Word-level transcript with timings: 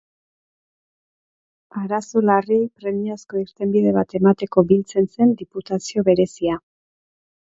Arazo 1.81 2.23
larriei 2.29 2.63
premiazko 2.79 3.41
irtenbide 3.43 3.93
bat 3.99 4.17
emateko 4.21 4.65
biltzen 4.71 5.09
zen 5.17 5.35
Diputazio 5.43 6.07
Berezia. 6.11 6.57